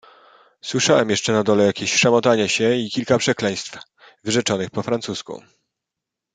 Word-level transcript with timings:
"Słyszałem 0.61 1.09
jeszcze 1.09 1.33
na 1.33 1.43
dole 1.43 1.65
jakieś 1.65 1.93
szamotanie 1.93 2.49
się 2.49 2.75
i 2.75 2.89
kilka 2.89 3.17
przekleństw, 3.17 3.77
wyrzeczonych 4.23 4.69
po 4.69 4.81
francusku." 4.83 5.41